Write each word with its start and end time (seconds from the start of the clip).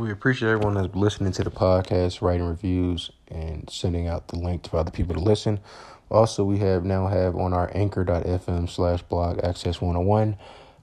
We 0.00 0.10
appreciate 0.10 0.48
everyone 0.48 0.76
that's 0.76 0.94
listening 0.94 1.32
to 1.32 1.44
the 1.44 1.50
podcast, 1.50 2.22
writing 2.22 2.46
reviews, 2.46 3.10
and 3.28 3.68
sending 3.68 4.08
out 4.08 4.28
the 4.28 4.38
link 4.38 4.62
to 4.62 4.78
other 4.78 4.90
people 4.90 5.14
to 5.14 5.20
listen. 5.20 5.60
Also, 6.10 6.42
we 6.42 6.56
have 6.60 6.86
now 6.86 7.06
have 7.06 7.36
on 7.36 7.52
our 7.52 7.70
anchor.fm 7.74 8.70
slash 8.70 9.02
blog 9.02 9.44
access 9.44 9.82
101 9.82 10.38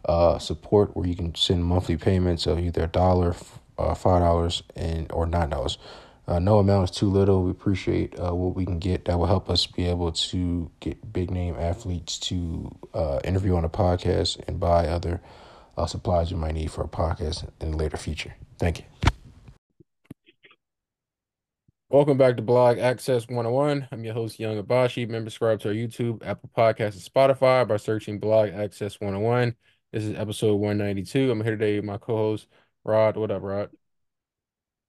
uh, 0.06 0.38
support 0.38 0.96
where 0.96 1.08
you 1.08 1.16
can 1.16 1.34
send 1.34 1.66
monthly 1.66 1.98
payments 1.98 2.46
of 2.46 2.60
either 2.60 2.84
a 2.84 2.88
dollar, 2.88 3.36
uh, 3.80 3.96
five 3.96 4.22
dollars, 4.22 4.62
and 4.76 5.12
or 5.12 5.26
nine 5.26 5.50
dollars. 5.50 5.80
Uh, 6.28 6.38
no 6.38 6.60
amount 6.60 6.92
is 6.92 6.96
too 6.96 7.10
little. 7.10 7.44
We 7.44 7.50
appreciate 7.50 8.14
uh, 8.20 8.36
what 8.36 8.56
we 8.56 8.66
can 8.66 8.78
get. 8.78 9.06
That 9.06 9.18
will 9.18 9.26
help 9.26 9.50
us 9.50 9.66
be 9.66 9.88
able 9.88 10.12
to 10.12 10.70
get 10.80 11.12
big 11.12 11.32
name 11.32 11.56
athletes 11.58 12.20
to 12.20 12.70
uh, 12.94 13.20
interview 13.24 13.56
on 13.56 13.66
a 13.66 13.70
podcast 13.70 14.48
and 14.48 14.60
buy 14.60 14.86
other 14.86 15.22
uh, 15.76 15.88
supplies 15.88 16.30
you 16.30 16.38
might 16.38 16.54
need 16.54 16.70
for 16.70 16.84
a 16.84 16.88
podcast 16.88 17.50
in 17.60 17.72
the 17.72 17.78
later 17.78 17.98
future. 17.98 18.36
Thank 18.60 18.80
you. 18.80 18.86
Welcome 21.90 22.18
back 22.18 22.36
to 22.36 22.42
Blog 22.42 22.80
Access 22.80 23.30
101. 23.30 23.88
I'm 23.94 24.04
your 24.04 24.14
host, 24.14 24.40
Young 24.40 24.62
Abashi. 24.62 25.06
Remember, 25.06 25.30
subscribe 25.30 25.62
to 25.62 25.70
our 25.70 25.74
YouTube, 25.74 26.22
Apple 26.26 26.50
Podcasts, 26.56 26.96
and 26.96 27.14
Spotify 27.14 27.66
by 27.66 27.78
searching 27.78 28.20
Blog 28.20 28.50
Access 28.50 29.00
101. 29.00 29.56
This 29.94 30.04
is 30.04 30.14
episode 30.18 30.56
192. 30.56 31.32
I'm 31.32 31.42
here 31.42 31.52
today 31.52 31.78
with 31.78 31.86
my 31.86 31.98
co-host, 31.98 32.48
Rod. 32.84 33.16
What 33.16 33.32
up, 33.32 33.42
Rod? 33.42 33.70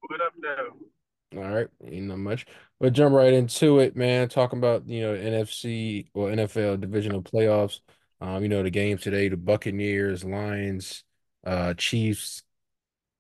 What 0.01 0.21
up, 0.21 0.33
though? 0.43 1.41
All 1.41 1.49
right, 1.49 1.69
ain't 1.85 2.07
not 2.07 2.19
much. 2.19 2.47
We'll 2.81 2.91
jump 2.91 3.15
right 3.15 3.33
into 3.33 3.79
it, 3.79 3.95
man. 3.95 4.29
Talking 4.29 4.59
about 4.59 4.89
you 4.89 5.01
know 5.03 5.15
NFC 5.15 6.09
or 6.15 6.31
NFL 6.31 6.81
divisional 6.81 7.23
playoffs. 7.23 7.79
Um, 8.21 8.43
you 8.43 8.49
know 8.49 8.65
the 8.65 8.71
games 8.71 9.03
today: 9.03 9.29
the 9.29 9.37
Buccaneers, 9.37 10.25
Lions, 10.25 11.05
uh, 11.45 11.75
Chiefs, 11.75 12.43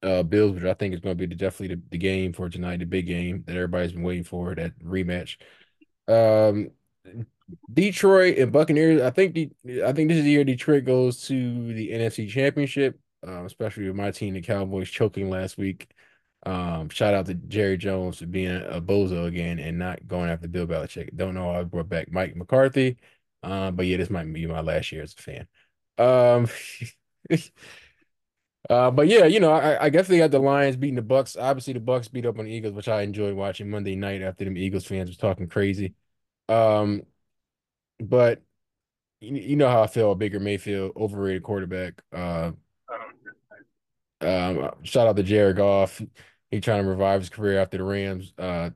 uh, 0.02 0.22
Bills, 0.22 0.54
which 0.54 0.64
I 0.64 0.74
think 0.74 0.94
is 0.94 1.00
going 1.00 1.16
to 1.16 1.26
be 1.26 1.34
definitely 1.34 1.76
the, 1.76 1.82
the 1.90 1.98
game 1.98 2.32
for 2.32 2.48
tonight, 2.48 2.78
the 2.78 2.86
big 2.86 3.06
game 3.06 3.44
that 3.46 3.56
everybody's 3.56 3.92
been 3.92 4.02
waiting 4.02 4.24
for, 4.24 4.54
that 4.54 4.78
rematch. 4.78 5.36
Um, 6.06 6.70
Detroit 7.72 8.38
and 8.38 8.52
Buccaneers. 8.52 9.02
I 9.02 9.10
think 9.10 9.34
the 9.34 9.50
I 9.84 9.92
think 9.92 10.08
this 10.08 10.18
is 10.18 10.24
the 10.24 10.30
year 10.30 10.44
Detroit 10.44 10.84
goes 10.84 11.26
to 11.28 11.72
the 11.74 11.90
NFC 11.90 12.28
Championship, 12.28 12.98
uh, 13.26 13.44
especially 13.44 13.86
with 13.86 13.96
my 13.96 14.10
team, 14.10 14.34
the 14.34 14.42
Cowboys, 14.42 14.88
choking 14.90 15.30
last 15.30 15.58
week. 15.58 15.90
Um, 16.46 16.88
shout 16.88 17.14
out 17.14 17.26
to 17.26 17.34
Jerry 17.34 17.76
Jones 17.76 18.18
for 18.18 18.26
being 18.26 18.54
a 18.54 18.80
bozo 18.80 19.26
again 19.26 19.58
and 19.58 19.78
not 19.78 20.06
going 20.06 20.30
after 20.30 20.48
Bill 20.48 20.66
Belichick. 20.66 21.14
Don't 21.16 21.34
know 21.34 21.50
I 21.50 21.64
brought 21.64 21.88
back 21.88 22.12
Mike 22.12 22.36
McCarthy. 22.36 22.98
Um, 23.42 23.76
but 23.76 23.86
yeah, 23.86 23.96
this 23.96 24.10
might 24.10 24.32
be 24.32 24.46
my 24.46 24.60
last 24.60 24.92
year 24.92 25.02
as 25.02 25.14
a 25.18 25.22
fan. 25.22 25.48
Um, 25.98 26.48
uh, 28.68 28.90
but 28.90 29.08
yeah, 29.08 29.24
you 29.24 29.40
know, 29.40 29.52
I, 29.52 29.84
I 29.86 29.90
guess 29.90 30.08
they 30.08 30.18
got 30.18 30.30
the 30.30 30.38
Lions 30.38 30.76
beating 30.76 30.96
the 30.96 31.02
Bucks. 31.02 31.36
Obviously, 31.36 31.72
the 31.72 31.80
Bucks 31.80 32.08
beat 32.08 32.26
up 32.26 32.38
on 32.38 32.44
the 32.44 32.50
Eagles, 32.52 32.74
which 32.74 32.88
I 32.88 33.02
enjoyed 33.02 33.34
watching 33.34 33.70
Monday 33.70 33.96
night 33.96 34.22
after 34.22 34.44
them 34.44 34.56
Eagles 34.56 34.84
fans 34.84 35.08
was 35.08 35.16
talking 35.16 35.48
crazy. 35.48 35.94
Um, 36.48 37.02
but 38.00 38.42
you, 39.20 39.36
you 39.36 39.56
know 39.56 39.68
how 39.68 39.82
I 39.82 39.86
feel 39.88 40.14
Baker 40.14 40.40
Mayfield, 40.40 40.92
overrated 40.96 41.42
quarterback. 41.42 42.02
Uh, 42.12 42.52
um, 44.20 44.70
shout 44.82 45.06
out 45.06 45.16
to 45.16 45.22
Jared 45.22 45.56
Goff. 45.56 46.00
He 46.50 46.60
trying 46.60 46.82
to 46.82 46.88
revive 46.88 47.20
his 47.20 47.30
career 47.30 47.60
after 47.60 47.78
the 47.78 47.84
Rams. 47.84 48.32
Uh, 48.38 48.70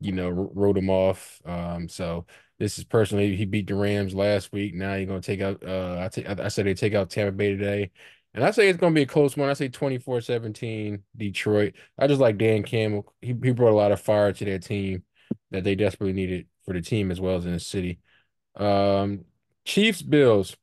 you 0.00 0.12
know, 0.12 0.30
wrote 0.30 0.76
him 0.76 0.90
off. 0.90 1.40
Um, 1.44 1.88
so 1.88 2.26
this 2.58 2.78
is 2.78 2.84
personally 2.84 3.36
he 3.36 3.44
beat 3.44 3.68
the 3.68 3.74
Rams 3.74 4.14
last 4.14 4.52
week. 4.52 4.74
Now 4.74 4.94
you're 4.94 5.06
gonna 5.06 5.20
take 5.20 5.40
out. 5.40 5.62
Uh, 5.64 5.98
I 6.00 6.08
take 6.08 6.28
I 6.28 6.48
said 6.48 6.66
they 6.66 6.74
take 6.74 6.94
out 6.94 7.10
Tampa 7.10 7.32
Bay 7.32 7.50
today, 7.50 7.90
and 8.34 8.44
I 8.44 8.50
say 8.50 8.68
it's 8.68 8.78
gonna 8.78 8.94
be 8.94 9.02
a 9.02 9.06
close 9.06 9.36
one. 9.36 9.48
I 9.48 9.54
say 9.54 9.68
24-17 9.68 11.02
Detroit. 11.16 11.74
I 11.98 12.06
just 12.06 12.20
like 12.20 12.38
Dan 12.38 12.62
Campbell. 12.62 13.12
He 13.20 13.28
he 13.28 13.52
brought 13.52 13.72
a 13.72 13.76
lot 13.76 13.92
of 13.92 14.00
fire 14.00 14.32
to 14.32 14.44
their 14.44 14.58
team 14.58 15.04
that 15.50 15.64
they 15.64 15.74
desperately 15.74 16.14
needed 16.14 16.46
for 16.64 16.74
the 16.74 16.80
team 16.80 17.10
as 17.10 17.20
well 17.20 17.36
as 17.36 17.46
in 17.46 17.52
the 17.52 17.60
city. 17.60 18.00
Um, 18.56 19.24
Chiefs 19.64 20.02
Bills. 20.02 20.56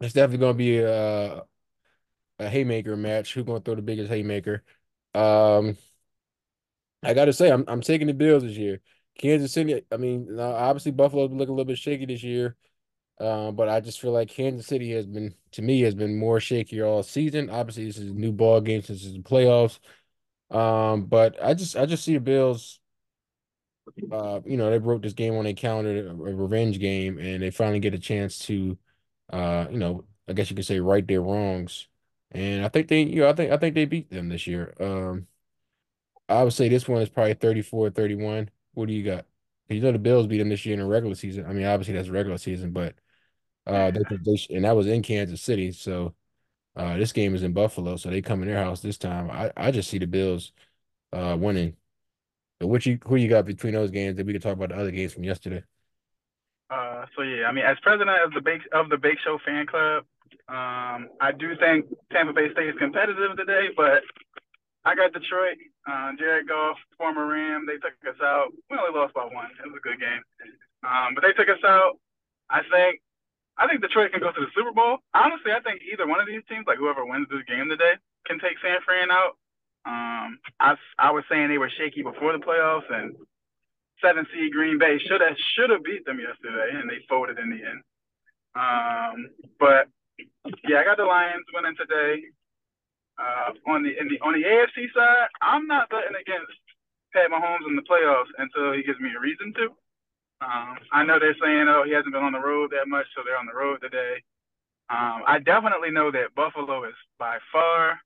It's 0.00 0.12
definitely 0.14 0.38
gonna 0.46 0.54
be 0.54 0.78
a 0.80 1.42
a 2.38 2.48
haymaker 2.48 2.96
match. 2.96 3.32
Who's 3.34 3.44
gonna 3.44 3.60
throw 3.60 3.74
the 3.74 3.82
biggest 3.82 4.10
haymaker? 4.10 4.62
Um, 5.14 5.76
I 7.02 7.14
gotta 7.14 7.32
say, 7.32 7.50
I'm 7.50 7.64
I'm 7.68 7.80
taking 7.80 8.06
the 8.06 8.14
Bills 8.14 8.42
this 8.42 8.56
year. 8.56 8.80
Kansas 9.18 9.52
City. 9.52 9.82
I 9.90 9.96
mean, 9.96 10.38
obviously 10.38 10.92
Buffalo's 10.92 11.28
been 11.28 11.38
looking 11.38 11.52
a 11.52 11.56
little 11.56 11.64
bit 11.66 11.78
shaky 11.78 12.06
this 12.06 12.22
year, 12.22 12.56
uh, 13.20 13.50
but 13.52 13.68
I 13.68 13.80
just 13.80 14.00
feel 14.00 14.12
like 14.12 14.28
Kansas 14.28 14.66
City 14.66 14.92
has 14.92 15.06
been, 15.06 15.34
to 15.52 15.62
me, 15.62 15.80
has 15.82 15.94
been 15.94 16.18
more 16.18 16.40
shaky 16.40 16.82
all 16.82 17.02
season. 17.02 17.50
Obviously, 17.50 17.86
this 17.86 17.98
is 17.98 18.10
a 18.10 18.14
new 18.14 18.32
ball 18.32 18.60
game 18.60 18.82
since 18.82 19.04
it's 19.04 19.14
the 19.14 19.22
playoffs. 19.22 19.78
Um, 20.50 21.06
but 21.06 21.42
I 21.42 21.54
just 21.54 21.76
I 21.76 21.86
just 21.86 22.04
see 22.04 22.14
the 22.14 22.20
Bills. 22.20 22.80
Uh, 24.10 24.40
you 24.44 24.56
know, 24.56 24.70
they 24.70 24.78
broke 24.78 25.02
this 25.02 25.12
game 25.12 25.34
on 25.34 25.44
their 25.44 25.54
calendar, 25.54 26.08
a 26.10 26.14
revenge 26.14 26.78
game, 26.80 27.18
and 27.18 27.42
they 27.42 27.50
finally 27.50 27.78
get 27.80 27.94
a 27.94 27.98
chance 27.98 28.38
to, 28.40 28.76
uh, 29.30 29.66
you 29.70 29.78
know, 29.78 30.04
I 30.28 30.32
guess 30.32 30.50
you 30.50 30.56
could 30.56 30.66
say 30.66 30.80
right 30.80 31.06
their 31.06 31.22
wrongs. 31.22 31.86
And 32.32 32.64
I 32.64 32.68
think 32.68 32.88
they, 32.88 33.02
you 33.02 33.22
know, 33.22 33.28
I 33.28 33.32
think 33.34 33.52
I 33.52 33.56
think 33.56 33.74
they 33.74 33.84
beat 33.84 34.10
them 34.10 34.28
this 34.28 34.46
year. 34.46 34.74
Um, 34.80 35.28
I 36.28 36.42
would 36.42 36.52
say 36.52 36.68
this 36.68 36.88
one 36.88 37.02
is 37.02 37.08
probably 37.08 37.34
34 37.34 37.90
31. 37.90 38.50
What 38.74 38.88
do 38.88 38.94
you 38.94 39.04
got? 39.04 39.26
You 39.68 39.80
know 39.80 39.92
the 39.92 39.98
Bills 39.98 40.26
beat 40.26 40.38
them 40.38 40.48
this 40.48 40.64
year 40.66 40.74
in 40.74 40.80
the 40.80 40.86
regular 40.86 41.14
season. 41.14 41.46
I 41.46 41.52
mean, 41.52 41.66
obviously 41.66 41.94
that's 41.94 42.08
regular 42.08 42.38
season, 42.38 42.72
but 42.72 42.94
uh, 43.66 43.90
they, 43.90 44.00
they 44.10 44.46
and 44.56 44.64
that 44.64 44.76
was 44.76 44.86
in 44.86 45.02
Kansas 45.02 45.42
City. 45.42 45.72
So 45.72 46.14
uh, 46.76 46.96
this 46.96 47.12
game 47.12 47.34
is 47.34 47.42
in 47.42 47.52
Buffalo, 47.52 47.96
so 47.96 48.10
they 48.10 48.22
come 48.22 48.42
in 48.42 48.48
their 48.48 48.62
house 48.62 48.80
this 48.80 48.98
time. 48.98 49.30
I, 49.30 49.52
I 49.56 49.70
just 49.70 49.90
see 49.90 49.98
the 49.98 50.06
Bills 50.06 50.52
uh 51.12 51.36
winning. 51.38 51.76
But 52.58 52.68
what 52.68 52.86
you 52.86 52.98
who 53.06 53.16
you 53.16 53.28
got 53.28 53.44
between 53.44 53.74
those 53.74 53.90
games? 53.90 54.16
That 54.16 54.26
we 54.26 54.32
can 54.32 54.42
talk 54.42 54.54
about 54.54 54.70
the 54.70 54.76
other 54.76 54.90
games 54.90 55.12
from 55.12 55.24
yesterday. 55.24 55.62
Uh, 56.70 57.06
so 57.16 57.22
yeah, 57.22 57.46
I 57.46 57.52
mean, 57.52 57.64
as 57.64 57.76
president 57.82 58.10
of 58.24 58.32
the 58.32 58.40
Bake 58.40 58.62
of 58.72 58.88
the 58.88 58.96
Bake 58.96 59.18
Show 59.24 59.38
fan 59.44 59.66
club, 59.66 60.04
um, 60.48 61.08
I 61.20 61.30
do 61.36 61.54
think 61.56 61.86
Tampa 62.12 62.32
Bay 62.32 62.50
State 62.52 62.68
is 62.68 62.74
competitive 62.78 63.36
today, 63.36 63.68
but 63.76 64.02
I 64.84 64.94
got 64.94 65.12
Detroit. 65.12 65.58
Uh, 65.86 66.12
Jared 66.18 66.48
Goff, 66.48 66.76
former 66.98 67.26
Ram, 67.26 67.66
they 67.66 67.78
took 67.78 67.94
us 68.08 68.20
out. 68.22 68.50
We 68.70 68.78
only 68.78 68.98
lost 68.98 69.14
by 69.14 69.24
one. 69.24 69.50
It 69.62 69.70
was 69.70 69.78
a 69.78 69.86
good 69.86 70.00
game, 70.00 70.22
um, 70.82 71.14
but 71.14 71.22
they 71.22 71.32
took 71.32 71.48
us 71.48 71.62
out. 71.64 71.98
I 72.50 72.62
think 72.70 73.00
I 73.58 73.66
think 73.66 73.80
Detroit 73.80 74.12
can 74.12 74.20
go 74.20 74.32
to 74.32 74.40
the 74.40 74.52
Super 74.54 74.72
Bowl. 74.72 74.98
Honestly, 75.14 75.52
I 75.52 75.60
think 75.60 75.80
either 75.90 76.06
one 76.06 76.20
of 76.20 76.26
these 76.26 76.44
teams, 76.48 76.66
like 76.66 76.78
whoever 76.78 77.06
wins 77.06 77.28
this 77.30 77.44
game 77.48 77.68
today, 77.68 77.96
can 78.26 78.38
take 78.38 78.60
San 78.60 78.78
Fran 78.84 79.10
out. 79.10 79.40
Um, 79.86 80.38
I 80.60 80.74
I 80.98 81.10
was 81.10 81.24
saying 81.30 81.48
they 81.48 81.58
were 81.58 81.70
shaky 81.70 82.02
before 82.02 82.32
the 82.32 82.42
playoffs, 82.42 82.90
and 82.90 83.14
seven 84.02 84.26
seed 84.32 84.52
Green 84.52 84.78
Bay 84.78 84.98
should 84.98 85.20
have 85.20 85.36
should 85.54 85.70
have 85.70 85.84
beat 85.84 86.04
them 86.04 86.18
yesterday, 86.20 86.74
and 86.74 86.90
they 86.90 87.00
folded 87.08 87.38
in 87.38 87.50
the 87.50 87.62
end. 87.64 87.80
Um, 88.56 89.30
but 89.60 89.88
yeah, 90.68 90.80
I 90.80 90.84
got 90.84 90.96
the 90.96 91.04
Lions 91.04 91.46
winning 91.54 91.76
today. 91.76 92.24
Uh, 93.16 93.52
on 93.72 93.82
the 93.82 93.96
in 93.98 94.08
the 94.08 94.20
on 94.20 94.34
the 94.34 94.44
AFC 94.44 94.92
side, 94.92 95.28
I'm 95.40 95.66
not 95.66 95.88
betting 95.88 96.18
against 96.20 96.52
Pat 97.14 97.30
Mahomes 97.30 97.66
in 97.68 97.76
the 97.76 97.82
playoffs 97.88 98.28
until 98.36 98.72
he 98.72 98.82
gives 98.82 99.00
me 99.00 99.10
a 99.16 99.20
reason 99.20 99.54
to. 99.54 99.72
Um, 100.40 100.78
I 100.92 101.04
know 101.04 101.18
they're 101.18 101.36
saying, 101.42 101.66
oh, 101.68 101.84
he 101.84 101.92
hasn't 101.92 102.12
been 102.12 102.22
on 102.22 102.32
the 102.32 102.40
road 102.40 102.70
that 102.72 102.88
much, 102.88 103.06
so 103.14 103.22
they're 103.24 103.38
on 103.38 103.46
the 103.46 103.56
road 103.56 103.78
today. 103.80 104.22
Um, 104.88 105.22
I 105.26 105.38
definitely 105.44 105.90
know 105.90 106.10
that 106.12 106.34
Buffalo 106.34 106.84
is 106.84 106.94
by 107.18 107.38
far 107.50 107.98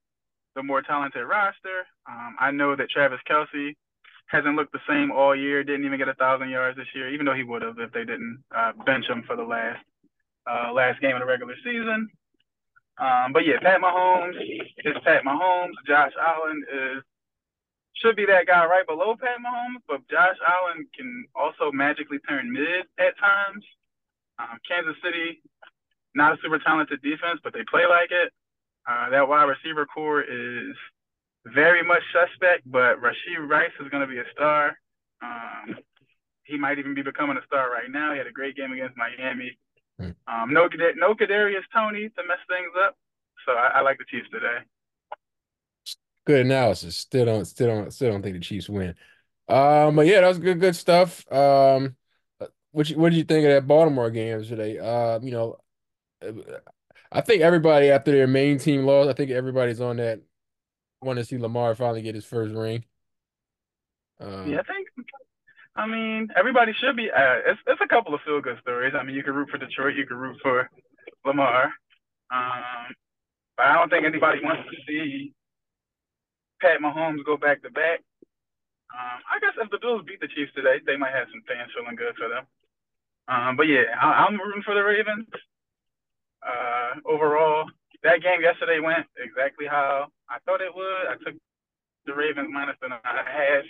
the 0.54 0.62
more 0.62 0.82
talented 0.82 1.26
roster. 1.26 1.86
Um, 2.08 2.36
I 2.38 2.50
know 2.50 2.74
that 2.76 2.90
Travis 2.90 3.20
Kelce 3.28 3.74
hasn't 4.26 4.56
looked 4.56 4.72
the 4.72 4.80
same 4.88 5.10
all 5.10 5.34
year. 5.34 5.62
Didn't 5.62 5.84
even 5.84 5.98
get 5.98 6.08
a 6.08 6.14
thousand 6.14 6.50
yards 6.50 6.76
this 6.76 6.86
year, 6.94 7.12
even 7.12 7.26
though 7.26 7.34
he 7.34 7.42
would 7.42 7.62
have 7.62 7.78
if 7.78 7.92
they 7.92 8.04
didn't 8.04 8.42
uh, 8.56 8.72
bench 8.86 9.06
him 9.06 9.24
for 9.26 9.36
the 9.36 9.42
last 9.42 9.84
uh, 10.50 10.72
last 10.72 11.00
game 11.00 11.14
of 11.14 11.20
the 11.20 11.26
regular 11.26 11.54
season. 11.64 12.08
Um, 12.98 13.32
but 13.32 13.46
yeah, 13.46 13.58
Pat 13.60 13.80
Mahomes 13.80 14.36
is 14.84 14.96
Pat 15.04 15.24
Mahomes. 15.24 15.72
Josh 15.86 16.12
Allen 16.20 16.62
is 16.72 17.02
should 18.00 18.16
be 18.16 18.26
that 18.26 18.46
guy 18.46 18.64
right 18.64 18.86
below 18.86 19.14
Pat 19.16 19.38
Mahomes, 19.44 19.80
but 19.86 20.00
Josh 20.08 20.36
Allen 20.46 20.86
can 20.96 21.26
also 21.34 21.70
magically 21.72 22.18
turn 22.28 22.52
mid 22.52 22.86
at 22.98 23.18
times. 23.18 23.64
Um, 24.38 24.58
Kansas 24.66 24.96
City, 25.04 25.42
not 26.14 26.32
a 26.32 26.36
super 26.42 26.58
talented 26.58 27.02
defense, 27.02 27.40
but 27.44 27.52
they 27.52 27.64
play 27.70 27.84
like 27.88 28.10
it. 28.10 28.32
Uh, 28.88 29.10
that 29.10 29.28
wide 29.28 29.44
receiver 29.44 29.84
core 29.86 30.22
is 30.22 30.74
very 31.46 31.82
much 31.82 32.02
suspect, 32.12 32.62
but 32.66 33.00
Rashee 33.00 33.36
Rice 33.38 33.72
is 33.80 33.88
going 33.90 34.02
to 34.02 34.12
be 34.12 34.18
a 34.18 34.28
star. 34.32 34.76
Um, 35.22 35.76
he 36.44 36.56
might 36.56 36.78
even 36.78 36.94
be 36.94 37.02
becoming 37.02 37.36
a 37.36 37.44
star 37.46 37.70
right 37.70 37.90
now. 37.90 38.12
He 38.12 38.18
had 38.18 38.26
a 38.26 38.32
great 38.32 38.56
game 38.56 38.72
against 38.72 38.96
Miami. 38.96 39.56
Mm. 40.00 40.14
Um, 40.26 40.52
no, 40.52 40.68
no 40.96 41.14
Kadarius 41.14 41.68
Toney 41.72 42.08
to 42.08 42.22
mess 42.26 42.40
things 42.48 42.72
up. 42.82 42.96
So 43.46 43.52
I, 43.52 43.78
I 43.78 43.80
like 43.82 43.98
the 43.98 44.04
Chiefs 44.10 44.28
today. 44.32 44.64
Good 46.26 46.46
analysis. 46.46 46.96
Still 46.96 47.24
don't, 47.24 47.44
still 47.44 47.68
don't, 47.68 47.92
still 47.92 48.10
don't 48.10 48.22
think 48.22 48.34
the 48.34 48.40
Chiefs 48.40 48.68
win. 48.68 48.94
Um, 49.48 49.96
but 49.96 50.06
yeah, 50.06 50.20
that 50.20 50.28
was 50.28 50.38
good, 50.38 50.60
good 50.60 50.76
stuff. 50.76 51.30
Um, 51.32 51.96
what 52.72 52.88
you, 52.88 52.98
what 52.98 53.10
did 53.10 53.18
you 53.18 53.24
think 53.24 53.44
of 53.44 53.52
that 53.52 53.66
Baltimore 53.66 54.10
game 54.10 54.44
today? 54.44 54.78
Uh, 54.78 55.18
you 55.20 55.32
know, 55.32 55.56
I 57.10 57.20
think 57.20 57.42
everybody 57.42 57.90
after 57.90 58.12
their 58.12 58.26
main 58.28 58.58
team 58.58 58.84
lost, 58.84 59.10
I 59.10 59.12
think 59.14 59.30
everybody's 59.30 59.80
on 59.80 59.96
that 59.96 60.20
want 61.02 61.18
to 61.18 61.24
see 61.24 61.38
Lamar 61.38 61.74
finally 61.74 62.02
get 62.02 62.14
his 62.14 62.24
first 62.24 62.54
ring. 62.54 62.84
Yeah, 64.20 64.26
Um, 64.26 64.54
I 64.58 64.62
think. 64.62 64.88
I 65.76 65.86
mean, 65.86 66.28
everybody 66.36 66.72
should 66.78 66.96
be. 66.96 67.10
Uh, 67.10 67.36
it's 67.46 67.60
it's 67.66 67.80
a 67.82 67.88
couple 67.88 68.14
of 68.14 68.20
feel 68.24 68.40
good 68.40 68.58
stories. 68.60 68.92
I 68.98 69.02
mean, 69.02 69.16
you 69.16 69.22
can 69.22 69.34
root 69.34 69.48
for 69.50 69.58
Detroit, 69.58 69.96
you 69.96 70.06
can 70.06 70.16
root 70.16 70.36
for 70.42 70.68
Lamar. 71.24 71.64
Um, 72.30 72.94
but 73.56 73.66
I 73.66 73.74
don't 73.74 73.88
think 73.88 74.04
anybody 74.04 74.40
wants 74.42 74.68
to 74.68 74.76
see 74.86 75.32
Pat 76.60 76.80
Mahomes 76.80 77.24
go 77.24 77.36
back 77.36 77.62
to 77.62 77.70
back. 77.70 78.00
Um, 78.90 79.18
I 79.30 79.38
guess 79.40 79.54
if 79.56 79.70
the 79.70 79.78
Bills 79.78 80.02
beat 80.06 80.20
the 80.20 80.28
Chiefs 80.28 80.52
today, 80.54 80.80
they 80.84 80.96
might 80.96 81.14
have 81.14 81.28
some 81.30 81.42
fans 81.46 81.70
feeling 81.74 81.96
good 81.96 82.16
for 82.16 82.28
them. 82.28 82.44
Um, 83.28 83.56
but 83.56 83.68
yeah, 83.68 83.94
I, 84.00 84.26
I'm 84.26 84.38
rooting 84.38 84.62
for 84.62 84.74
the 84.74 84.82
Ravens. 84.82 85.26
Uh, 86.42 86.98
overall, 87.06 87.66
that 88.02 88.22
game 88.22 88.40
yesterday 88.40 88.80
went 88.80 89.06
exactly 89.16 89.66
how 89.66 90.08
I 90.28 90.38
thought 90.44 90.60
it 90.60 90.74
would. 90.74 91.06
I 91.06 91.14
took 91.22 91.38
the 92.06 92.14
Ravens 92.14 92.48
minus 92.50 92.76
the 92.80 92.88
nine 92.88 93.00
and 93.04 93.28
a 93.28 93.30
half. 93.30 93.64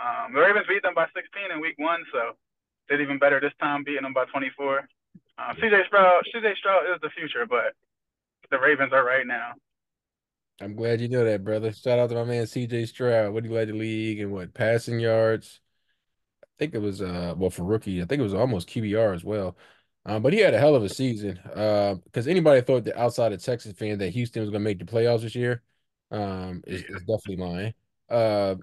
Um, 0.00 0.32
the 0.32 0.40
Ravens 0.40 0.66
beat 0.68 0.82
them 0.82 0.94
by 0.94 1.06
16 1.14 1.52
in 1.52 1.60
week 1.60 1.76
one, 1.76 2.04
so 2.12 2.32
did 2.88 3.00
even 3.00 3.18
better 3.18 3.40
this 3.40 3.52
time, 3.60 3.84
beating 3.84 4.02
them 4.02 4.14
by 4.14 4.24
24. 4.26 4.88
Uh, 5.38 5.52
CJ 5.60 5.86
Stroud, 5.86 6.22
CJ 6.34 6.56
Stroud 6.56 6.84
is 6.94 7.00
the 7.02 7.10
future, 7.10 7.46
but 7.46 7.74
the 8.50 8.58
Ravens 8.58 8.92
are 8.92 9.04
right 9.04 9.26
now. 9.26 9.52
I'm 10.60 10.76
glad 10.76 11.00
you 11.00 11.08
know 11.08 11.24
that, 11.24 11.44
brother. 11.44 11.72
Shout 11.72 11.98
out 11.98 12.10
to 12.10 12.14
my 12.14 12.24
man 12.24 12.46
CJ 12.46 12.86
Stroud. 12.86 13.32
What 13.32 13.44
he 13.44 13.50
led 13.50 13.68
the 13.68 13.72
league 13.74 14.20
and 14.20 14.32
what 14.32 14.54
passing 14.54 15.00
yards. 15.00 15.60
I 16.44 16.46
think 16.58 16.74
it 16.74 16.80
was 16.80 17.02
uh 17.02 17.34
well 17.36 17.50
for 17.50 17.64
rookie, 17.64 18.02
I 18.02 18.06
think 18.06 18.20
it 18.20 18.24
was 18.24 18.34
almost 18.34 18.68
QBR 18.68 19.14
as 19.14 19.24
well. 19.24 19.56
Um, 20.06 20.22
but 20.22 20.32
he 20.32 20.40
had 20.40 20.54
a 20.54 20.58
hell 20.58 20.74
of 20.76 20.84
a 20.84 20.88
season. 20.88 21.38
Uh, 21.38 21.96
because 22.04 22.28
anybody 22.28 22.60
thought 22.60 22.84
that 22.84 22.98
outside 22.98 23.32
of 23.32 23.42
Texas 23.42 23.72
fan 23.76 23.98
that 23.98 24.10
Houston 24.10 24.42
was 24.42 24.50
gonna 24.50 24.60
make 24.60 24.78
the 24.78 24.84
playoffs 24.84 25.22
this 25.22 25.34
year, 25.34 25.62
um, 26.10 26.62
is, 26.66 26.82
is 26.82 27.02
definitely 27.02 27.36
lying. 27.36 27.74
Uh, 28.10 28.56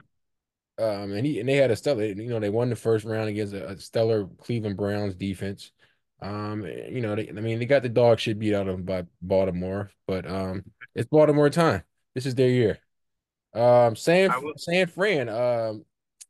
um, 0.77 1.11
and 1.13 1.25
he 1.25 1.39
and 1.39 1.49
they 1.49 1.55
had 1.57 1.71
a 1.71 1.75
stellar, 1.75 2.05
you 2.05 2.29
know, 2.29 2.39
they 2.39 2.49
won 2.49 2.69
the 2.69 2.75
first 2.75 3.05
round 3.05 3.29
against 3.29 3.53
a, 3.53 3.69
a 3.69 3.77
stellar 3.79 4.27
Cleveland 4.37 4.77
Browns 4.77 5.15
defense. 5.15 5.71
Um, 6.21 6.65
you 6.65 7.01
know, 7.01 7.15
they, 7.15 7.29
I 7.29 7.33
mean, 7.33 7.59
they 7.59 7.65
got 7.65 7.83
the 7.83 7.89
dog 7.89 8.19
shit 8.19 8.39
beat 8.39 8.53
out 8.53 8.67
of 8.67 8.77
them 8.77 8.83
by 8.85 9.05
Baltimore, 9.21 9.91
but 10.07 10.29
um, 10.29 10.63
it's 10.99 11.09
Baltimore 11.09 11.49
time. 11.49 11.83
This 12.15 12.25
is 12.25 12.35
their 12.35 12.49
year. 12.49 12.79
Um, 13.53 13.95
San. 13.95 14.31
San 14.57 14.87
Fran. 14.87 15.29
Um, 15.29 15.85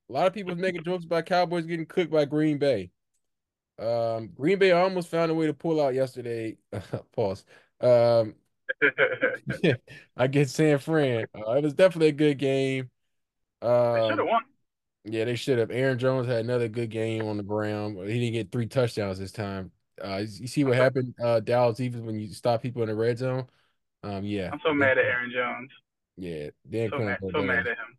a 0.09 0.13
lot 0.13 0.27
of 0.27 0.33
people 0.33 0.55
making 0.55 0.83
jokes 0.83 1.05
about 1.05 1.25
Cowboys 1.25 1.65
getting 1.65 1.85
cooked 1.85 2.11
by 2.11 2.25
Green 2.25 2.57
Bay. 2.57 2.91
Um, 3.77 4.29
Green 4.35 4.59
Bay 4.59 4.71
almost 4.71 5.09
found 5.09 5.31
a 5.31 5.35
way 5.35 5.47
to 5.47 5.53
pull 5.53 5.81
out 5.81 5.93
yesterday. 5.93 6.57
Pause. 7.15 7.45
Um, 7.81 8.35
I 10.17 10.27
get 10.27 10.49
San 10.49 10.79
Fran. 10.79 11.25
Uh, 11.35 11.53
it 11.53 11.63
was 11.63 11.73
definitely 11.73 12.09
a 12.09 12.11
good 12.13 12.37
game. 12.37 12.89
they 13.93 14.01
should 14.01 14.17
have 14.17 14.19
Um, 14.19 14.27
won. 14.27 14.43
yeah, 15.05 15.25
they 15.25 15.35
should 15.35 15.59
have. 15.59 15.71
Aaron 15.71 15.99
Jones 15.99 16.27
had 16.27 16.45
another 16.45 16.67
good 16.67 16.89
game 16.89 17.25
on 17.25 17.37
the 17.37 17.43
ground. 17.43 17.97
He 18.09 18.19
didn't 18.19 18.33
get 18.33 18.51
three 18.51 18.67
touchdowns 18.67 19.19
this 19.19 19.31
time. 19.31 19.71
Uh, 20.03 20.23
you 20.39 20.47
see 20.47 20.63
what 20.63 20.75
happened, 20.77 21.13
uh, 21.21 21.39
Dallas 21.41 21.79
Even 21.79 22.05
when 22.05 22.19
you 22.19 22.33
stop 22.33 22.61
people 22.61 22.81
in 22.83 22.89
the 22.89 22.95
red 22.95 23.17
zone. 23.17 23.47
Um, 24.03 24.23
yeah, 24.23 24.51
I'm 24.53 24.59
so 24.65 24.73
mad 24.73 24.97
at 24.97 25.05
Aaron 25.05 25.31
Jones. 25.33 25.69
yeah, 26.17 26.49
they 26.65 26.89
So 26.89 26.99
mad, 26.99 27.19
so 27.31 27.41
mad 27.41 27.67
at 27.67 27.77
him. 27.77 27.97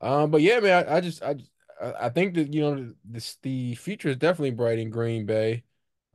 Um, 0.00 0.30
but 0.30 0.42
yeah, 0.42 0.60
man, 0.60 0.86
I, 0.88 0.96
I 0.96 1.00
just 1.00 1.22
I 1.22 1.36
I 1.80 2.08
think 2.08 2.34
that 2.34 2.52
you 2.52 2.60
know 2.62 2.94
this 3.04 3.36
the 3.42 3.74
future 3.76 4.08
is 4.08 4.16
definitely 4.16 4.50
bright 4.52 4.78
in 4.78 4.90
Green 4.90 5.26
Bay. 5.26 5.64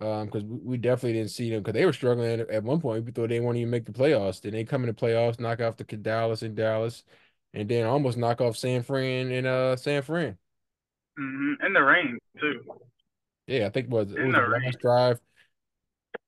Um, 0.02 0.28
because 0.28 0.46
we, 0.46 0.78
definitely 0.78 1.12
didn't 1.20 1.32
see 1.32 1.50
them 1.50 1.60
because 1.62 1.74
they 1.74 1.86
were 1.86 1.92
struggling 1.92 2.40
at, 2.40 2.50
at 2.50 2.64
one 2.64 2.80
point. 2.80 3.04
We 3.04 3.12
thought 3.12 3.28
they 3.28 3.42
won't 3.42 3.58
even 3.58 3.70
make 3.70 3.84
the 3.86 3.92
playoffs. 3.92 4.40
Then 4.40 4.54
they 4.54 4.64
come 4.64 4.82
in 4.84 4.88
the 4.88 4.94
playoffs, 4.94 5.42
knock 5.42 5.60
off 5.60 5.76
the 5.76 5.84
Dallas 5.84 6.42
and 6.42 6.56
Dallas, 6.56 7.04
and 7.54 7.68
then 7.68 7.86
almost 7.86 8.18
knock 8.18 8.40
off 8.40 8.56
San 8.56 8.82
Fran 8.84 9.30
and 9.30 9.46
uh 9.46 9.76
San 9.76 10.02
Fran. 10.02 10.38
Mm-hmm. 11.20 11.66
In 11.66 11.74
the 11.74 11.82
rain 11.82 12.18
too. 12.40 12.62
Yeah, 13.48 13.68
I 13.68 13.70
think 13.70 13.88
it 13.88 13.92
was 13.92 14.12
it 14.12 14.20
In 14.20 14.28
was 14.28 14.36
the 14.36 14.42
the 14.42 14.48
rain. 14.48 14.62
last 14.66 14.80
drive. 14.80 15.20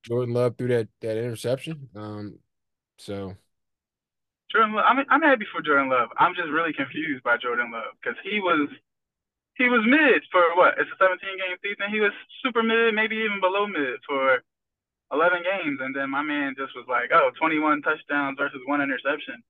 Jordan 0.04 0.34
Love 0.34 0.58
threw 0.58 0.68
that 0.70 0.88
that 1.02 1.18
interception. 1.18 1.90
Um, 1.96 2.40
so 2.98 3.36
Jordan 4.52 4.76
Love. 4.76 4.86
I'm 4.88 5.06
I'm 5.10 5.22
happy 5.22 5.46
for 5.52 5.62
Jordan 5.62 5.90
Love. 5.90 6.10
I'm 6.18 6.36
just 6.36 6.50
really 6.50 6.74
confused 6.74 7.24
by 7.24 7.38
Jordan 7.38 7.72
Love 7.72 7.96
because 8.02 8.18
he 8.24 8.40
was 8.40 8.70
he 9.58 9.70
was 9.70 9.84
mid 9.86 10.24
for 10.32 10.42
what? 10.56 10.76
It's 10.80 10.90
a 10.90 10.98
17 11.04 11.22
game 11.38 11.58
season. 11.62 11.92
He 11.92 12.00
was 12.00 12.12
super 12.44 12.64
mid, 12.64 12.96
maybe 12.96 13.18
even 13.18 13.40
below 13.40 13.68
mid 13.68 14.00
for 14.08 14.42
11 15.14 15.44
games, 15.44 15.80
and 15.82 15.94
then 15.96 16.10
my 16.10 16.22
man 16.22 16.56
just 16.58 16.74
was 16.74 16.86
like, 16.88 17.12
oh, 17.14 17.32
21 17.38 17.82
touchdowns 17.82 18.38
versus 18.40 18.62
one 18.66 18.82
interception, 18.82 19.44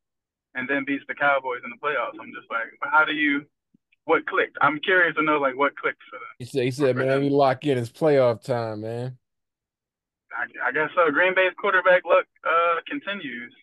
and 0.55 0.67
then 0.67 0.83
beats 0.85 1.05
the 1.07 1.13
Cowboys 1.13 1.61
in 1.63 1.69
the 1.69 1.77
playoffs. 1.77 2.17
I'm 2.19 2.33
just 2.33 2.49
like, 2.49 2.67
how 2.81 3.05
do 3.05 3.13
you? 3.13 3.45
What 4.05 4.25
clicked? 4.25 4.57
I'm 4.61 4.79
curious 4.79 5.15
to 5.15 5.23
know 5.23 5.37
like 5.37 5.55
what 5.55 5.77
clicked 5.77 6.01
for 6.09 6.17
them 6.17 6.31
he 6.39 6.45
said 6.45 6.63
he 6.63 6.71
said, 6.71 6.95
man, 6.95 7.21
we 7.21 7.29
lock 7.29 7.65
in. 7.65 7.77
It's 7.77 7.91
playoff 7.91 8.41
time, 8.43 8.81
man. 8.81 9.17
I, 10.35 10.69
I 10.69 10.71
guess 10.71 10.89
so. 10.95 11.11
Green 11.11 11.35
Bay's 11.35 11.53
quarterback 11.59 12.03
luck 12.05 12.25
uh 12.43 12.81
continues. 12.87 13.53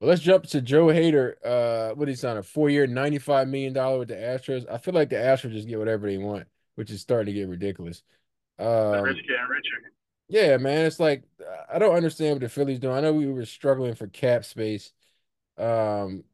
Well, 0.00 0.08
let's 0.10 0.22
jump 0.22 0.44
to 0.48 0.62
Joe 0.62 0.86
Hader. 0.86 1.34
Uh, 1.44 1.94
what 1.94 2.08
he's 2.08 2.24
on 2.24 2.38
a 2.38 2.42
four-year, 2.42 2.86
$95 2.86 3.48
million 3.48 3.74
with 3.98 4.08
the 4.08 4.14
Astros. 4.14 4.66
I 4.70 4.78
feel 4.78 4.94
like 4.94 5.10
the 5.10 5.16
Astros 5.16 5.52
just 5.52 5.68
get 5.68 5.78
whatever 5.78 6.06
they 6.06 6.18
want, 6.18 6.48
which 6.74 6.90
is 6.90 7.00
starting 7.02 7.34
to 7.34 7.38
get 7.38 7.48
ridiculous. 7.48 8.02
The 8.92 9.00
rich 9.00 9.16
Um, 9.16 9.26
getting 9.26 9.48
richer. 9.48 9.92
yeah, 10.28 10.56
man, 10.58 10.86
it's 10.86 11.00
like 11.00 11.24
I 11.72 11.78
don't 11.78 11.94
understand 11.96 12.34
what 12.34 12.42
the 12.42 12.48
Phillies 12.48 12.78
doing. 12.78 12.94
I 12.96 13.00
know 13.00 13.12
we 13.12 13.26
were 13.26 13.44
struggling 13.46 13.94
for 13.94 14.06
cap 14.06 14.44
space. 14.44 14.92
Um, 15.58 16.24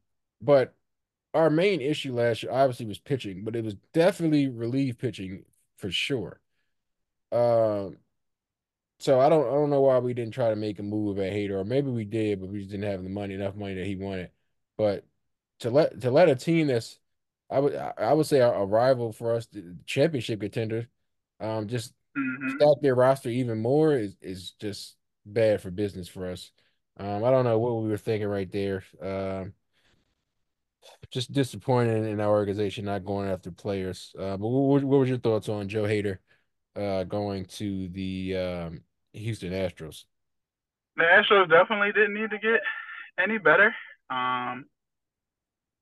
but 0.41 0.75
our 1.33 1.49
main 1.49 1.81
issue 1.81 2.13
last 2.15 2.43
year 2.43 2.51
obviously 2.53 2.87
was 2.87 2.99
pitching, 2.99 3.43
but 3.45 3.55
it 3.55 3.63
was 3.65 3.75
definitely 3.93 4.47
relief 4.49 4.97
pitching 4.99 5.45
for 5.77 5.91
sure. 5.91 6.41
Um, 7.31 7.97
so 8.99 9.19
I 9.19 9.29
don't 9.29 9.47
I 9.47 9.51
don't 9.51 9.69
know 9.69 9.81
why 9.81 9.99
we 9.99 10.13
didn't 10.13 10.33
try 10.33 10.49
to 10.49 10.55
make 10.55 10.79
a 10.79 10.83
move 10.83 11.19
at 11.19 11.31
Hader, 11.33 11.51
or 11.51 11.63
maybe 11.63 11.91
we 11.91 12.05
did, 12.05 12.39
but 12.39 12.49
we 12.49 12.59
just 12.59 12.71
didn't 12.71 12.89
have 12.89 13.03
the 13.03 13.09
money, 13.09 13.35
enough 13.35 13.55
money 13.55 13.75
that 13.75 13.85
he 13.85 13.95
wanted. 13.95 14.31
But 14.77 15.05
to 15.59 15.69
let 15.69 16.01
to 16.01 16.11
let 16.11 16.29
a 16.29 16.35
team 16.35 16.67
that's 16.67 16.99
I 17.49 17.59
would 17.59 17.75
I 17.75 18.13
would 18.13 18.25
say 18.25 18.39
a, 18.39 18.51
rival 18.65 19.11
for 19.13 19.35
us, 19.35 19.45
the 19.47 19.77
championship 19.85 20.41
contender, 20.41 20.87
um, 21.39 21.67
just 21.67 21.93
hmm 22.15 22.57
stack 22.57 22.81
their 22.81 22.95
roster 22.95 23.29
even 23.29 23.61
more 23.61 23.93
is 23.93 24.15
is 24.21 24.51
just 24.59 24.95
bad 25.25 25.61
for 25.61 25.71
business 25.71 26.07
for 26.07 26.31
us. 26.31 26.51
Um, 26.97 27.23
I 27.23 27.29
don't 27.31 27.45
know 27.45 27.59
what 27.59 27.83
we 27.83 27.89
were 27.89 27.97
thinking 27.97 28.27
right 28.27 28.51
there. 28.51 28.83
Um, 29.01 29.53
just 31.11 31.31
disappointed 31.31 32.05
in 32.05 32.19
our 32.19 32.29
organization 32.29 32.85
not 32.85 33.05
going 33.05 33.29
after 33.29 33.51
players. 33.51 34.13
Uh, 34.17 34.37
but 34.37 34.47
what, 34.47 34.83
what 34.83 34.99
was 34.99 35.09
your 35.09 35.17
thoughts 35.19 35.49
on 35.49 35.69
Josh 35.69 35.89
Hader 35.89 36.17
uh 36.77 37.03
going 37.03 37.45
to 37.45 37.87
the 37.89 38.35
um 38.37 38.81
Houston 39.13 39.51
Astros? 39.51 40.05
The 40.95 41.03
Astros 41.03 41.49
definitely 41.49 41.91
didn't 41.91 42.13
need 42.13 42.31
to 42.31 42.39
get 42.39 42.61
any 43.19 43.37
better. 43.37 43.67
Um, 44.09 44.65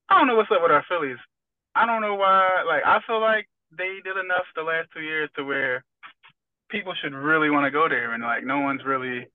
I 0.09 0.17
don't 0.17 0.27
know 0.27 0.35
what's 0.35 0.51
up 0.51 0.61
with 0.61 0.71
our 0.71 0.85
Phillies. 0.87 1.17
I 1.73 1.85
don't 1.85 2.01
know 2.01 2.15
why. 2.15 2.63
Like, 2.65 2.83
I 2.85 2.99
feel 3.05 3.19
like 3.21 3.47
they 3.77 3.99
did 4.03 4.17
enough 4.17 4.45
the 4.55 4.63
last 4.63 4.89
two 4.93 5.01
years 5.01 5.29
to 5.35 5.43
where 5.43 5.83
people 6.69 6.93
should 7.01 7.13
really 7.13 7.49
want 7.49 7.65
to 7.65 7.71
go 7.71 7.87
there, 7.89 8.13
and 8.13 8.23
like, 8.23 8.43
no 8.43 8.59
one's 8.59 8.85
really 8.85 9.27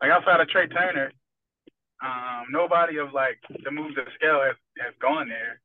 like 0.00 0.10
outside 0.10 0.40
of 0.40 0.48
Trea 0.48 0.68
Turner. 0.68 1.12
Um, 2.04 2.46
nobody 2.50 2.98
of 2.98 3.12
like 3.12 3.38
the 3.64 3.70
move 3.70 3.94
to 3.94 4.04
scale 4.14 4.42
has, 4.42 4.56
has 4.78 4.94
gone 5.00 5.28
there. 5.28 5.60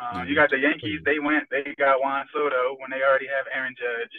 Um, 0.00 0.28
you 0.28 0.34
got 0.34 0.50
the 0.50 0.58
Yankees. 0.58 1.00
They 1.04 1.18
went. 1.18 1.44
They 1.50 1.74
got 1.78 2.00
Juan 2.00 2.26
Soto 2.32 2.76
when 2.78 2.90
they 2.90 3.02
already 3.02 3.26
have 3.26 3.46
Aaron 3.52 3.74
Judge. 3.76 4.12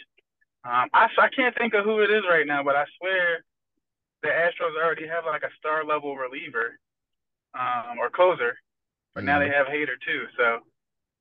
Um, 0.64 0.88
I 0.94 1.08
I 1.18 1.28
can't 1.34 1.56
think 1.56 1.74
of 1.74 1.84
who 1.84 2.00
it 2.00 2.10
is 2.10 2.22
right 2.28 2.46
now, 2.46 2.62
but 2.62 2.76
I 2.76 2.84
swear 2.98 3.44
the 4.22 4.28
Astros 4.28 4.76
already 4.76 5.06
have 5.08 5.24
like 5.26 5.42
a 5.42 5.50
star 5.58 5.84
level 5.84 6.16
reliever 6.16 6.78
um, 7.58 7.98
or 7.98 8.10
closer, 8.10 8.56
but 9.14 9.24
now 9.24 9.38
they 9.38 9.48
have 9.48 9.66
Hader 9.66 9.98
too. 10.06 10.26
So 10.36 10.60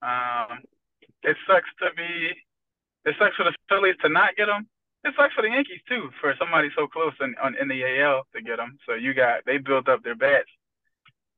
um, 0.05 0.61
it 1.23 1.35
sucks 1.47 1.69
to 1.81 1.89
be. 1.97 2.35
It 3.03 3.15
sucks 3.17 3.35
for 3.35 3.45
the 3.45 3.53
Phillies 3.67 3.95
to 4.03 4.09
not 4.09 4.35
get 4.35 4.47
him. 4.47 4.67
It 5.03 5.13
sucks 5.17 5.33
for 5.33 5.41
the 5.41 5.49
Yankees 5.49 5.81
too, 5.89 6.11
for 6.21 6.35
somebody 6.37 6.69
so 6.77 6.85
close 6.85 7.13
in 7.19 7.33
on, 7.41 7.55
in 7.59 7.67
the 7.67 7.81
AL 8.01 8.27
to 8.35 8.41
get 8.41 8.59
him. 8.59 8.77
So 8.87 8.93
you 8.93 9.15
got 9.15 9.41
they 9.45 9.57
built 9.57 9.89
up 9.89 10.03
their 10.03 10.15
bats. 10.15 10.49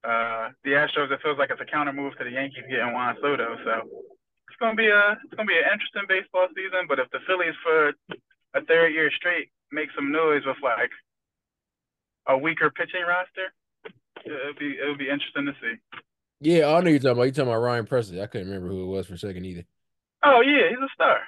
Uh, 0.04 0.50
the 0.66 0.72
Astros, 0.72 1.10
it 1.12 1.22
feels 1.24 1.38
like 1.38 1.50
it's 1.50 1.62
a 1.62 1.66
counter 1.66 1.94
move 1.94 2.18
to 2.18 2.26
the 2.26 2.32
Yankees 2.32 2.66
getting 2.70 2.92
Juan 2.92 3.16
Soto. 3.22 3.56
So 3.64 3.88
gonna 4.64 4.80
be 4.80 4.88
a 4.88 5.20
it's 5.20 5.36
gonna 5.36 5.52
be 5.52 5.60
an 5.60 5.68
interesting 5.68 6.08
baseball 6.08 6.48
season. 6.56 6.88
But 6.88 7.04
if 7.04 7.12
the 7.12 7.20
Phillies 7.28 7.56
for 7.60 7.92
a 8.56 8.64
third 8.64 8.96
year 8.96 9.12
straight 9.12 9.52
make 9.72 9.90
some 9.96 10.12
noise 10.12 10.48
with 10.48 10.64
like 10.64 10.92
a 12.28 12.38
weaker 12.38 12.72
pitching 12.72 13.04
roster, 13.04 13.52
it'll 14.24 14.56
be 14.56 14.80
it'll 14.80 14.98
be 14.98 15.12
interesting 15.12 15.52
to 15.52 15.56
see. 15.60 15.76
Yeah, 16.40 16.72
I 16.72 16.80
know 16.80 16.90
you're 16.90 17.00
talking 17.00 17.12
about. 17.12 17.24
You're 17.24 17.36
talking 17.36 17.52
about 17.52 17.62
Ryan 17.62 17.86
Pressly. 17.86 18.24
I 18.24 18.28
couldn't 18.28 18.48
remember 18.48 18.70
who 18.70 18.84
it 18.84 18.96
was 18.96 19.08
for 19.08 19.16
a 19.16 19.18
second 19.18 19.46
either. 19.46 19.66
Oh 20.24 20.40
yeah, 20.40 20.70
he's 20.70 20.80
a 20.80 20.92
star. 20.94 21.20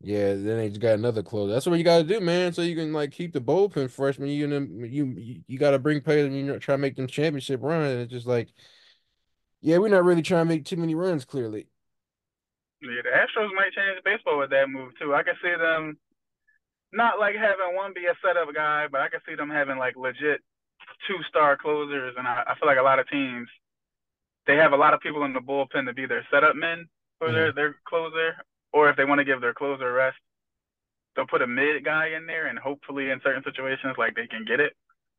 Yeah, 0.00 0.34
then 0.34 0.58
they 0.58 0.68
just 0.68 0.80
got 0.80 0.98
another 0.98 1.22
closer. 1.22 1.52
That's 1.52 1.66
what 1.66 1.78
you 1.78 1.84
got 1.84 1.98
to 1.98 2.04
do, 2.04 2.20
man. 2.20 2.52
So 2.52 2.60
you 2.60 2.76
can 2.76 2.92
like 2.92 3.10
keep 3.10 3.32
the 3.32 3.40
bullpen 3.40 3.90
fresh. 3.90 4.18
When 4.18 4.28
you 4.28 4.46
you 4.46 5.06
you, 5.16 5.40
you 5.46 5.58
got 5.58 5.70
to 5.70 5.78
bring 5.78 6.02
players 6.02 6.26
and 6.26 6.36
you 6.36 6.42
know, 6.42 6.58
try 6.58 6.74
to 6.74 6.78
make 6.78 6.96
them 6.96 7.06
championship 7.06 7.60
run. 7.62 7.82
And 7.82 8.00
it's 8.02 8.12
just 8.12 8.26
like, 8.26 8.48
yeah, 9.62 9.78
we're 9.78 9.88
not 9.88 10.04
really 10.04 10.22
trying 10.22 10.46
to 10.46 10.48
make 10.54 10.66
too 10.66 10.76
many 10.76 10.94
runs. 10.94 11.24
Clearly, 11.24 11.68
Yeah, 12.84 13.02
the 13.02 13.16
Astros 13.16 13.54
might 13.56 13.72
change 13.72 14.04
baseball 14.04 14.38
with 14.38 14.50
that 14.50 14.68
move 14.68 14.92
too. 15.00 15.14
I 15.14 15.22
can 15.22 15.34
see 15.42 15.54
them 15.56 15.96
not 16.92 17.18
like 17.18 17.34
having 17.34 17.74
one 17.74 17.92
be 17.94 18.06
a 18.06 18.14
setup 18.20 18.54
guy, 18.54 18.86
but 18.90 19.00
I 19.00 19.08
can 19.08 19.20
see 19.26 19.34
them 19.34 19.50
having 19.50 19.78
like 19.78 19.96
legit 19.96 20.40
two 21.08 21.18
star 21.28 21.56
closers. 21.56 22.14
And 22.18 22.28
I, 22.28 22.44
I 22.46 22.54
feel 22.58 22.68
like 22.68 22.78
a 22.78 22.86
lot 22.86 22.98
of 22.98 23.08
teams 23.08 23.48
they 24.46 24.56
have 24.56 24.72
a 24.72 24.76
lot 24.76 24.94
of 24.94 25.00
people 25.00 25.24
in 25.24 25.32
the 25.32 25.40
bullpen 25.40 25.86
to 25.86 25.94
be 25.94 26.06
their 26.06 26.26
setup 26.30 26.56
men 26.56 26.86
for 27.18 27.28
mm-hmm. 27.28 27.34
their 27.34 27.52
their 27.52 27.76
closer, 27.88 28.36
or 28.72 28.88
if 28.88 28.96
they 28.96 29.04
want 29.04 29.18
to 29.18 29.24
give 29.24 29.40
their 29.40 29.54
closer 29.54 29.92
rest, 29.92 30.16
they'll 31.16 31.26
put 31.26 31.42
a 31.42 31.46
mid 31.46 31.84
guy 31.84 32.08
in 32.16 32.26
there, 32.26 32.46
and 32.46 32.58
hopefully 32.58 33.10
in 33.10 33.20
certain 33.22 33.42
situations 33.44 33.96
like 33.98 34.14
they 34.14 34.26
can 34.26 34.44
get 34.44 34.60
it. 34.60 34.74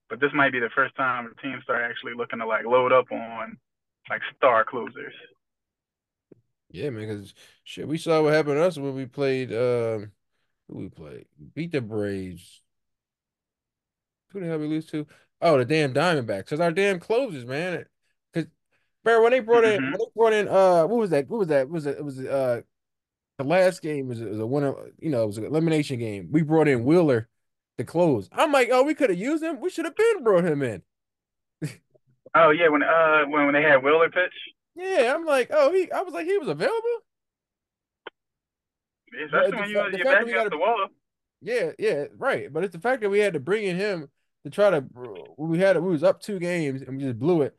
But 0.10 0.20
this 0.20 0.32
might 0.34 0.52
be 0.52 0.60
the 0.60 0.70
first 0.76 0.96
time 0.96 1.26
the 1.26 1.42
teams 1.42 1.64
start 1.64 1.82
actually 1.82 2.14
looking 2.14 2.40
to 2.40 2.46
like 2.46 2.66
load 2.66 2.92
up 2.92 3.12
on 3.12 3.58
like 4.10 4.22
star 4.38 4.64
closers. 4.64 5.14
Yeah, 6.76 6.90
man, 6.90 7.08
because 7.08 7.34
shit, 7.64 7.88
we 7.88 7.98
saw 7.98 8.22
what 8.22 8.34
happened 8.34 8.58
to 8.58 8.64
us 8.66 8.78
when 8.78 8.96
we 8.96 9.06
played. 9.06 9.54
Um, 9.54 10.12
who 10.68 10.80
we 10.80 10.90
played? 10.90 11.26
Beat 11.54 11.72
the 11.72 11.80
Braves. 11.80 12.62
Who 14.30 14.42
the 14.42 14.48
hell 14.48 14.58
we 14.58 14.68
lose 14.68 14.86
to? 14.88 15.08
Oh, 15.42 15.58
the 15.58 15.64
damn 15.64 15.94
Diamondbacks. 15.94 16.48
Cause 16.48 16.60
our 16.60 16.72
damn 16.72 17.00
closers, 17.00 17.46
man. 17.46 17.86
Cause, 18.34 18.48
bro, 19.06 19.24
when 19.24 19.32
they 19.32 19.40
brought 19.40 19.64
in, 19.64 19.82
when 19.84 19.92
they 19.94 20.06
brought 20.14 20.34
in, 20.34 20.50
uh, 20.50 20.86
what 20.86 21.00
was 21.00 21.12
that? 21.12 21.30
What 21.30 21.40
was 21.40 21.48
that? 21.48 21.70
Was 21.70 21.86
it? 21.86 22.04
Was 22.04 22.20
uh, 22.20 22.62
the 23.38 23.44
last 23.46 23.82
game 23.82 24.10
was, 24.10 24.20
was 24.20 24.40
a 24.40 24.46
winner. 24.46 24.74
You 25.00 25.12
know, 25.12 25.24
it 25.24 25.28
was 25.28 25.38
an 25.38 25.46
elimination 25.46 25.98
game. 26.00 26.28
We 26.30 26.42
brought 26.42 26.68
in 26.68 26.84
Wheeler 26.84 27.30
to 27.78 27.86
close. 27.86 28.28
I'm 28.34 28.52
like, 28.52 28.70
oh, 28.70 28.84
we 28.84 28.96
could 28.96 29.10
have 29.10 29.20
used 29.20 29.44
him. 29.44 29.62
We 29.62 29.70
should 29.70 29.86
have 29.86 29.96
been 29.96 30.24
brought 30.24 30.44
him 30.44 30.62
in. 30.62 30.82
oh 32.36 32.50
yeah, 32.50 32.68
when 32.68 32.84
uh 32.84 33.24
when 33.30 33.46
when 33.46 33.54
they 33.54 33.64
had 33.64 33.82
Wheeler 33.82 34.10
pitch. 34.10 34.34
Yeah, 34.76 35.14
I'm 35.16 35.26
like, 35.26 35.50
oh, 35.52 35.72
he. 35.72 35.92
I 35.92 36.02
was 36.02 36.14
like, 36.14 36.26
he 36.26 36.38
was 36.38 36.50
available. 36.50 37.00
Especially 39.26 39.58
when 39.58 39.70
you, 39.70 40.04
back 40.04 40.24
against 40.24 40.52
the 40.52 40.58
wall. 40.58 40.88
Yeah, 41.42 41.72
yeah, 41.80 42.06
right. 42.18 42.52
But 42.52 42.64
it's 42.64 42.76
the 42.76 42.82
fact 42.82 43.02
that 43.02 43.10
we 43.10 43.20
had 43.20 43.34
to 43.34 43.40
bring 43.40 43.66
in 43.66 43.78
him 43.78 44.10
to 44.44 44.50
try 44.50 44.70
to. 44.70 44.86
We 45.38 45.60
had 45.60 45.82
we 45.82 45.92
was 45.92 46.04
up 46.04 46.22
two 46.22 46.40
games 46.40 46.82
and 46.82 46.98
we 46.98 47.04
just 47.04 47.20
blew 47.20 47.44
it. 47.44 47.56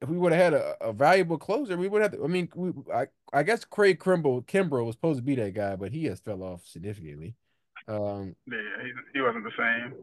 If 0.00 0.08
we 0.08 0.18
would 0.18 0.32
have 0.32 0.40
had 0.40 0.54
a, 0.54 0.76
a, 0.80 0.92
valuable 0.92 1.38
closer, 1.38 1.76
we 1.76 1.88
would 1.88 2.02
have. 2.02 2.12
To, 2.12 2.24
I 2.24 2.26
mean, 2.26 2.48
we, 2.54 2.72
I 2.92 3.06
I 3.32 3.42
guess 3.42 3.64
Craig 3.64 4.00
Kimbrel 4.00 4.44
Kimbrel 4.46 4.86
was 4.86 4.94
supposed 4.94 5.18
to 5.18 5.24
be 5.24 5.34
that 5.36 5.54
guy, 5.54 5.76
but 5.76 5.92
he 5.92 6.06
has 6.06 6.20
fell 6.20 6.42
off 6.42 6.66
significantly. 6.66 7.34
Um, 7.88 8.34
yeah, 8.46 8.58
he, 8.82 8.92
he 9.14 9.20
wasn't 9.20 9.44
the 9.44 9.50
same. 9.56 9.94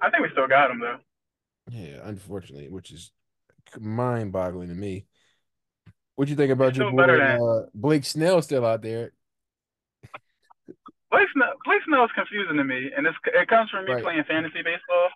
I 0.00 0.10
think 0.10 0.22
we 0.22 0.30
still 0.32 0.48
got 0.48 0.70
him 0.70 0.80
though. 0.80 0.98
Yeah, 1.70 1.98
unfortunately, 2.04 2.68
which 2.68 2.90
is 2.90 3.12
mind-boggling 3.78 4.68
to 4.68 4.74
me. 4.74 5.06
What 6.18 6.26
you 6.26 6.34
think 6.34 6.50
about 6.50 6.74
your 6.74 6.90
boy 6.90 7.04
uh, 7.04 7.66
Blake 7.72 8.04
Snell 8.04 8.42
still 8.42 8.66
out 8.66 8.82
there? 8.82 9.12
Blake 11.12 11.28
Snell, 11.32 11.52
Blake 11.64 11.80
Snell 11.86 12.06
is 12.06 12.10
confusing 12.12 12.56
to 12.56 12.64
me, 12.64 12.90
and 12.96 13.06
it's, 13.06 13.16
it 13.24 13.46
comes 13.46 13.70
from 13.70 13.84
me 13.84 13.92
right. 13.92 14.02
playing 14.02 14.24
fantasy 14.26 14.62
baseball. 14.64 15.10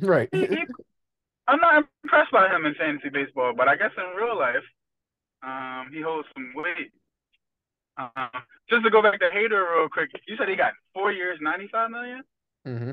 Right. 0.00 0.28
He, 0.32 0.46
he, 0.46 0.64
I'm 1.46 1.60
not 1.60 1.84
impressed 2.02 2.32
by 2.32 2.48
him 2.48 2.66
in 2.66 2.74
fantasy 2.74 3.08
baseball, 3.08 3.52
but 3.56 3.68
I 3.68 3.76
guess 3.76 3.92
in 3.96 4.20
real 4.20 4.36
life, 4.36 4.66
um, 5.44 5.90
he 5.92 6.00
holds 6.00 6.26
some 6.34 6.50
weight. 6.56 6.90
Um, 7.96 8.42
just 8.68 8.82
to 8.82 8.90
go 8.90 9.00
back 9.00 9.20
to 9.20 9.30
Hader 9.30 9.62
real 9.78 9.88
quick, 9.88 10.10
you 10.26 10.36
said 10.36 10.48
he 10.48 10.56
got 10.56 10.72
four 10.92 11.12
years, 11.12 11.38
ninety-five 11.40 11.88
million. 11.88 12.22
Mm-hmm. 12.66 12.90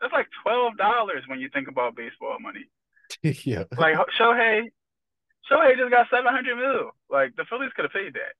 That's 0.00 0.14
like 0.14 0.28
twelve 0.42 0.78
dollars 0.78 1.24
when 1.26 1.38
you 1.38 1.50
think 1.52 1.68
about 1.68 1.96
baseball 1.96 2.38
money. 2.40 2.64
yeah. 3.44 3.64
Like 3.76 3.96
Shohei, 4.18 4.70
Shohei 5.50 5.76
just 5.76 5.90
got 5.90 6.06
seven 6.10 6.32
hundred 6.32 6.56
mil. 6.56 6.90
Like 7.10 7.36
the 7.36 7.44
Phillies 7.48 7.70
could 7.74 7.84
have 7.84 7.92
paid 7.92 8.14
that. 8.14 8.34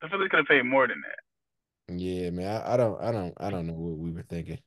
The 0.00 0.08
Phillies 0.08 0.28
could 0.30 0.38
have 0.38 0.46
paid 0.46 0.64
more 0.64 0.86
than 0.86 1.02
that. 1.02 1.98
Yeah, 1.98 2.30
man. 2.30 2.48
I, 2.48 2.74
I 2.74 2.76
don't 2.76 3.00
I 3.00 3.12
don't 3.12 3.34
I 3.38 3.50
don't 3.50 3.66
know 3.66 3.74
what 3.74 3.98
we 3.98 4.10
were 4.12 4.22
thinking. 4.22 4.58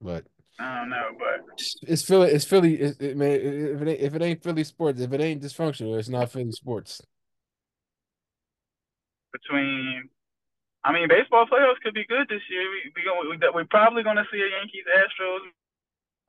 But 0.00 0.26
I 0.60 0.80
don't 0.80 0.90
know, 0.90 1.10
but 1.18 1.58
it's 1.88 2.04
Philly. 2.04 2.30
It's 2.30 2.44
Philly. 2.44 2.74
It, 2.74 3.00
it, 3.00 3.16
man, 3.16 3.32
if 3.32 3.82
it 3.82 3.88
ain't 3.88 4.00
if 4.00 4.14
it 4.14 4.22
ain't 4.22 4.42
Philly 4.42 4.64
sports, 4.64 5.00
if 5.00 5.12
it 5.12 5.20
ain't 5.20 5.42
dysfunctional, 5.42 5.98
it's 5.98 6.08
not 6.08 6.30
Philly 6.30 6.52
sports. 6.52 7.00
Between, 9.32 10.10
I 10.84 10.92
mean, 10.92 11.08
baseball 11.08 11.46
playoffs 11.46 11.82
could 11.82 11.94
be 11.94 12.06
good 12.06 12.28
this 12.28 12.42
year. 12.48 12.70
We 12.70 12.92
we 12.94 13.02
going 13.02 13.28
we, 13.30 13.48
we're 13.52 13.64
probably 13.64 14.04
going 14.04 14.16
to 14.16 14.26
see 14.30 14.38
a 14.38 14.46
Yankees 14.46 14.84
Astros 14.86 15.42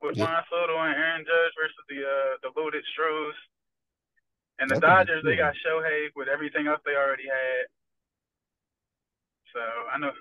with 0.02 0.16
yeah. 0.16 0.24
Juan 0.24 0.42
Soto 0.50 0.78
and 0.78 0.96
Aaron 0.96 1.22
Judge 1.22 1.54
versus 1.54 1.84
the 1.88 2.02
uh 2.02 2.32
the 2.42 2.60
loaded 2.60 2.82
Stros. 2.92 3.34
And 4.58 4.70
the 4.70 4.80
Dodgers, 4.80 5.22
they 5.24 5.36
got 5.36 5.54
Shohei 5.60 6.08
with 6.16 6.28
everything 6.28 6.66
else 6.66 6.80
they 6.84 6.96
already 6.96 7.28
had. 7.28 7.68
So 9.52 9.60
I 9.92 9.98
know 9.98 10.12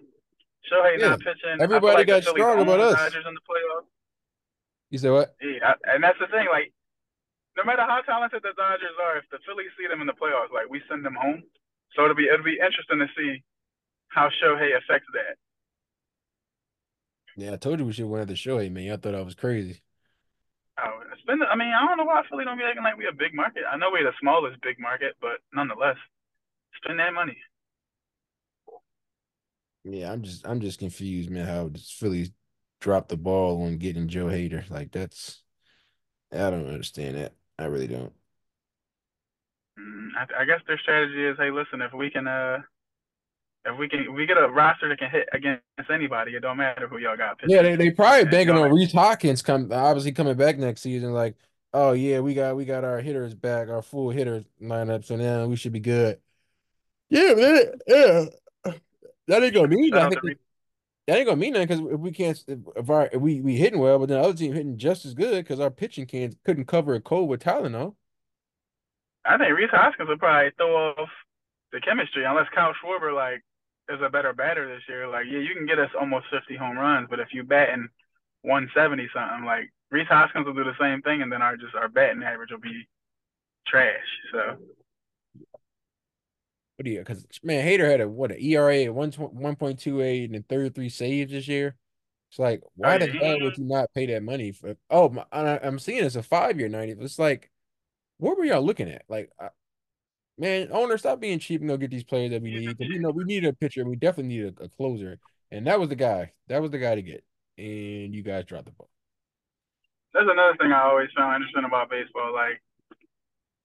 Shohei 0.67 0.99
yeah. 0.99 1.09
not 1.09 1.19
pitching. 1.19 1.59
Everybody 1.59 2.03
like 2.03 2.07
got 2.07 2.23
strong 2.23 2.61
about 2.61 2.79
us. 2.79 2.95
Dodgers 2.95 3.25
in 3.27 3.33
the 3.33 3.45
playoffs. 3.47 3.87
You 4.89 4.97
say 4.97 5.09
what? 5.09 5.35
Yeah, 5.41 5.73
and 5.85 6.03
that's 6.03 6.19
the 6.19 6.27
thing. 6.27 6.47
Like, 6.51 6.71
no 7.57 7.63
matter 7.63 7.83
how 7.83 8.01
talented 8.01 8.43
the 8.43 8.53
Dodgers 8.55 8.95
are, 9.01 9.17
if 9.17 9.25
the 9.31 9.39
Phillies 9.45 9.71
see 9.79 9.87
them 9.87 10.01
in 10.01 10.07
the 10.07 10.13
playoffs, 10.13 10.53
like 10.53 10.69
we 10.69 10.81
send 10.89 11.05
them 11.05 11.15
home. 11.15 11.43
So 11.95 12.03
it'll 12.03 12.15
be 12.15 12.27
it'll 12.27 12.43
be 12.43 12.59
interesting 12.59 12.99
to 12.99 13.07
see 13.17 13.43
how 14.09 14.29
Shohei 14.41 14.75
affects 14.77 15.07
that. 15.13 15.35
Yeah, 17.37 17.53
I 17.53 17.57
told 17.57 17.79
you 17.79 17.85
we 17.85 17.93
should 17.93 18.05
win 18.05 18.21
at 18.21 18.27
the 18.27 18.33
Shohei, 18.33 18.71
man. 18.71 18.91
I 18.91 18.97
thought 18.97 19.15
I 19.15 19.21
was 19.21 19.35
crazy. 19.35 19.81
It's 21.11 21.21
been. 21.23 21.41
I 21.41 21.55
mean, 21.55 21.73
I 21.73 21.85
don't 21.85 21.97
know 21.97 22.05
why 22.05 22.21
Philly 22.29 22.45
don't 22.45 22.57
be 22.57 22.63
acting 22.63 22.83
like 22.83 22.97
we 22.97 23.07
a 23.07 23.13
big 23.13 23.33
market. 23.33 23.63
I 23.71 23.77
know 23.77 23.89
we're 23.91 24.03
the 24.03 24.13
smallest 24.19 24.61
big 24.61 24.79
market, 24.79 25.15
but 25.21 25.39
nonetheless, 25.53 25.97
spend 26.83 26.99
that 26.99 27.13
money. 27.13 27.37
Yeah, 29.83 30.11
I'm 30.11 30.23
just 30.23 30.45
I'm 30.47 30.59
just 30.59 30.79
confused, 30.79 31.29
man. 31.29 31.45
How 31.45 31.69
Phillies 31.99 32.31
dropped 32.81 33.09
the 33.09 33.17
ball 33.17 33.63
on 33.63 33.77
getting 33.77 34.07
Josh 34.07 34.31
Hader. 34.31 34.69
Like 34.69 34.91
that's 34.91 35.43
I 36.31 36.49
don't 36.49 36.67
understand 36.67 37.17
that. 37.17 37.33
I 37.57 37.65
really 37.65 37.87
don't. 37.87 38.13
Mm, 39.79 40.09
I, 40.17 40.41
I 40.41 40.45
guess 40.45 40.61
their 40.67 40.79
strategy 40.79 41.25
is, 41.25 41.37
hey, 41.37 41.51
listen, 41.51 41.81
if 41.81 41.93
we 41.93 42.09
can, 42.09 42.27
uh, 42.27 42.59
if 43.65 43.77
we 43.79 43.89
can, 43.89 44.13
we 44.13 44.25
get 44.25 44.37
a 44.37 44.47
roster 44.47 44.89
that 44.89 44.99
can 44.99 45.09
hit 45.09 45.27
against 45.33 45.61
anybody, 45.91 46.35
it 46.35 46.41
don't 46.41 46.57
matter 46.57 46.87
who 46.87 46.97
y'all 46.97 47.17
got. 47.17 47.39
Yeah, 47.47 47.61
they 47.61 47.75
they 47.75 47.91
probably 47.91 48.25
banking 48.25 48.55
on 48.55 48.71
Rhys 48.71 48.91
Hoskins 48.91 49.41
come 49.41 49.71
obviously 49.71 50.11
coming 50.11 50.35
back 50.35 50.57
next 50.57 50.81
season. 50.81 51.13
Like, 51.13 51.35
oh 51.73 51.93
yeah, 51.93 52.19
we 52.19 52.33
got 52.33 52.55
we 52.55 52.65
got 52.65 52.83
our 52.83 52.99
hitters 53.01 53.33
back, 53.33 53.69
our 53.69 53.81
full 53.81 54.11
hitters 54.11 54.45
lineup, 54.61 55.03
so 55.03 55.15
now 55.15 55.47
we 55.47 55.55
should 55.55 55.73
be 55.73 55.79
good. 55.79 56.19
Yeah, 57.09 57.33
man, 57.33 57.63
yeah. 57.87 58.25
That 59.27 59.43
ain't 59.43 59.55
gonna 59.55 59.67
mean 59.67 59.89
nothing. 59.89 60.35
That 61.07 61.17
ain't 61.17 61.27
gonna 61.27 61.37
mean 61.37 61.53
nothing 61.53 61.67
because 61.67 61.93
if 61.93 61.99
we 61.99 62.11
can't, 62.11 62.43
if 62.47 62.89
our 62.89 63.09
if 63.11 63.19
we 63.19 63.41
we 63.41 63.55
hitting 63.55 63.79
well, 63.79 63.97
but 63.97 64.09
then 64.09 64.21
the 64.21 64.27
other 64.27 64.37
team 64.37 64.53
hitting 64.53 64.77
just 64.77 65.05
as 65.05 65.15
good 65.15 65.43
because 65.43 65.59
our 65.59 65.71
pitching 65.71 66.05
can 66.05 66.35
couldn't 66.43 66.65
cover 66.65 66.93
a 66.93 67.01
cold 67.01 67.29
with 67.29 67.43
Tylenol. 67.43 67.95
I 69.25 69.37
think 69.37 69.57
Rhys 69.57 69.71
Hoskins 69.71 70.07
will 70.07 70.19
probably 70.19 70.51
throw 70.57 70.75
off 70.75 71.09
the 71.71 71.81
chemistry 71.81 72.23
unless 72.25 72.47
Kyle 72.53 72.73
Schwarber 72.73 73.13
like 73.15 73.43
is 73.89 73.99
a 74.05 74.09
better 74.09 74.33
batter 74.33 74.67
this 74.67 74.83
year. 74.87 75.07
Like, 75.07 75.25
yeah, 75.29 75.39
you 75.39 75.53
can 75.53 75.65
get 75.65 75.79
us 75.79 75.89
almost 75.99 76.25
50 76.31 76.55
home 76.55 76.77
runs, 76.77 77.07
but 77.09 77.19
if 77.19 77.29
you 77.33 77.43
bat 77.43 77.69
in 77.69 77.89
170 78.41 79.07
something, 79.13 79.45
like 79.45 79.71
Rhys 79.91 80.07
Hoskins 80.07 80.45
will 80.45 80.53
do 80.53 80.63
the 80.63 80.77
same 80.79 81.01
thing, 81.01 81.21
and 81.21 81.31
then 81.31 81.41
our 81.41 81.57
just 81.57 81.75
our 81.75 81.89
batting 81.89 82.23
average 82.23 82.51
will 82.51 82.59
be 82.59 82.87
trash. 83.67 84.05
So 84.31 84.57
what 86.77 86.83
do 86.83 86.91
you? 86.91 86.99
Because 86.99 87.25
man, 87.43 87.65
Hader 87.65 87.89
had 87.89 88.01
a 88.01 88.09
what 88.09 88.31
an 88.31 88.37
ERA 88.39 88.83
at 88.83 88.93
one 88.93 89.11
one 89.11 89.55
point 89.55 89.79
two 89.79 90.01
eight 90.01 90.31
and 90.31 90.47
thirty 90.47 90.69
three 90.69 90.89
saves 90.89 91.31
this 91.31 91.47
year. 91.47 91.75
It's 92.29 92.39
like 92.39 92.61
why 92.75 92.97
the 92.97 93.07
hell 93.07 93.39
would 93.39 93.57
you 93.57 93.63
not 93.63 93.93
pay 93.93 94.07
that 94.07 94.23
money 94.23 94.51
for? 94.51 94.75
Oh, 94.89 95.09
my, 95.09 95.23
I'm 95.31 95.79
seeing 95.79 96.03
it's 96.03 96.17
a 96.17 96.23
five 96.23 96.59
year 96.59 96.67
ninety. 96.67 96.93
It's 96.99 97.19
like, 97.19 97.49
what 98.17 98.37
were 98.37 98.45
y'all 98.45 98.61
looking 98.61 98.89
at? 98.89 99.03
Like, 99.07 99.31
man, 100.37 100.69
owner, 100.71 100.97
stop 100.97 101.19
being 101.19 101.39
cheap 101.39 101.61
and 101.61 101.69
go 101.69 101.77
get 101.77 101.91
these 101.91 102.03
players 102.03 102.31
that 102.31 102.41
we 102.41 102.51
need. 102.51 102.77
We 102.79 102.99
know 102.99 103.11
we 103.11 103.23
need 103.23 103.45
a 103.45 103.53
pitcher. 103.53 103.85
We 103.85 103.95
definitely 103.95 104.35
need 104.35 104.55
a, 104.59 104.63
a 104.63 104.69
closer, 104.69 105.19
and 105.51 105.67
that 105.67 105.79
was 105.79 105.89
the 105.89 105.95
guy. 105.95 106.33
That 106.47 106.61
was 106.61 106.71
the 106.71 106.79
guy 106.79 106.95
to 106.95 107.01
get. 107.01 107.23
And 107.57 108.13
you 108.13 108.21
guys 108.21 108.45
dropped 108.45 108.65
the 108.65 108.71
ball. 108.71 108.89
That's 110.13 110.27
another 110.29 110.55
thing 110.57 110.71
I 110.71 110.83
always 110.83 111.09
found 111.15 111.35
interesting 111.35 111.65
about 111.65 111.89
baseball. 111.89 112.33
Like 112.33 112.61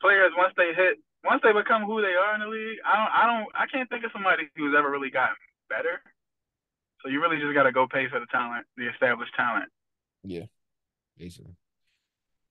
players, 0.00 0.32
once 0.36 0.54
they 0.56 0.72
hit 0.74 0.98
once 1.24 1.40
they 1.44 1.52
become 1.52 1.84
who 1.84 2.00
they 2.00 2.14
are 2.14 2.34
in 2.34 2.40
the 2.40 2.48
league, 2.48 2.78
I 2.84 2.96
don't, 2.96 3.12
I 3.12 3.26
don't, 3.26 3.48
I 3.54 3.66
can't 3.66 3.88
think 3.88 4.04
of 4.04 4.10
somebody 4.12 4.44
who's 4.56 4.74
ever 4.76 4.90
really 4.90 5.10
gotten 5.10 5.36
better. 5.68 6.00
So 7.02 7.08
you 7.08 7.20
really 7.20 7.38
just 7.38 7.54
got 7.54 7.64
to 7.64 7.72
go 7.72 7.86
pay 7.86 8.08
for 8.08 8.20
the 8.20 8.26
talent, 8.26 8.66
the 8.76 8.88
established 8.88 9.32
talent. 9.36 9.70
Yeah, 10.22 10.44
basically. 11.16 11.56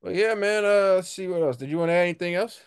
Well, 0.02 0.14
yeah, 0.14 0.34
man. 0.34 0.66
Uh, 0.66 0.96
let's 0.96 1.10
see 1.10 1.28
what 1.28 1.42
else. 1.42 1.58
Did 1.58 1.70
you 1.70 1.78
want 1.78 1.90
to 1.90 1.94
add 1.94 2.04
anything 2.04 2.36
else? 2.36 2.62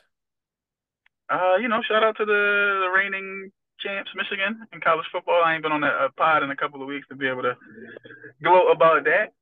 Uh, 1.32 1.56
you 1.56 1.68
know, 1.68 1.80
shout 1.88 2.04
out 2.04 2.16
to 2.18 2.26
the, 2.26 2.84
the 2.84 2.90
reigning 2.94 3.50
champs, 3.80 4.10
Michigan, 4.14 4.68
in 4.72 4.80
college 4.80 5.06
football. 5.10 5.40
I 5.42 5.54
ain't 5.54 5.62
been 5.62 5.72
on 5.72 5.82
a, 5.82 6.04
a 6.04 6.12
pod 6.12 6.42
in 6.42 6.50
a 6.50 6.56
couple 6.56 6.82
of 6.82 6.88
weeks 6.88 7.08
to 7.08 7.16
be 7.16 7.26
able 7.26 7.40
to 7.42 7.56
gloat 8.42 8.68
about 8.70 9.04
that. 9.04 9.32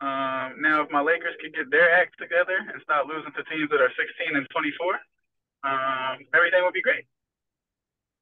Um, 0.00 0.60
now, 0.60 0.82
if 0.82 0.90
my 0.90 1.00
Lakers 1.00 1.36
could 1.40 1.54
get 1.54 1.70
their 1.70 1.94
act 1.94 2.18
together 2.18 2.58
and 2.58 2.82
stop 2.82 3.06
losing 3.06 3.30
to 3.32 3.44
teams 3.44 3.70
that 3.70 3.80
are 3.80 3.90
16 3.94 4.36
and 4.36 4.46
24, 4.50 4.94
um, 5.62 6.18
everything 6.34 6.60
would 6.62 6.74
be 6.74 6.82
great. 6.82 7.04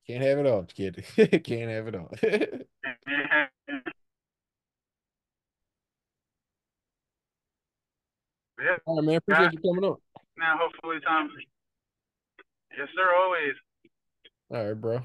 Can't 0.06 0.22
have 0.22 0.38
it 0.38 0.46
all, 0.46 0.64
kid. 0.64 1.04
Can't 1.44 1.70
have 1.70 1.88
it 1.88 1.94
all. 1.96 2.10
yeah. 2.22 3.48
All 8.84 8.96
right, 8.96 9.04
man. 9.04 9.16
Appreciate 9.16 9.52
you 9.52 9.58
coming 9.60 9.84
on. 9.84 9.96
Now, 10.36 10.58
hopefully, 10.60 11.00
Tom. 11.04 11.30
Yes, 12.78 12.88
sir. 12.94 13.14
Always. 13.14 13.54
All 14.50 14.64
right, 14.66 14.80
bro. 14.80 15.00